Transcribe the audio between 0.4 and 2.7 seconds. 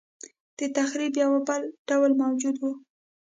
دتخریب یو بل ډول موجود و.